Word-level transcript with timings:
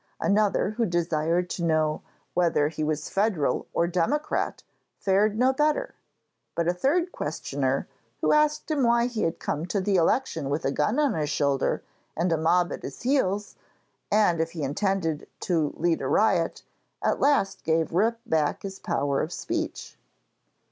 Another 0.19 0.71
who 0.77 0.85
desired 0.87 1.47
to 1.51 1.63
know 1.63 2.01
'whether 2.33 2.69
he 2.69 2.83
was 2.83 3.07
Federal 3.07 3.67
or 3.71 3.85
Democrat' 3.85 4.63
fared 4.97 5.37
no 5.37 5.53
better; 5.53 5.93
but 6.55 6.67
a 6.67 6.73
third 6.73 7.11
questioner, 7.11 7.87
who 8.19 8.33
asked 8.33 8.71
why 8.75 9.05
he 9.05 9.21
had 9.21 9.37
come 9.37 9.67
to 9.67 9.79
the 9.79 9.97
election 9.97 10.49
with 10.49 10.65
a 10.65 10.71
gun 10.71 10.97
on 10.97 11.13
his 11.13 11.29
shoulder 11.29 11.83
and 12.17 12.31
a 12.33 12.37
mob 12.37 12.71
at 12.73 12.81
his 12.81 13.03
heels, 13.03 13.55
and 14.11 14.41
if 14.41 14.53
he 14.53 14.63
intended 14.63 15.27
to 15.41 15.69
head 15.85 16.01
a 16.01 16.07
riot, 16.07 16.63
at 17.03 17.19
last 17.19 17.63
gave 17.63 17.93
Rip 17.93 18.19
back 18.25 18.63
his 18.63 18.79
power 18.79 19.21
of 19.21 19.31
speech. 19.31 19.99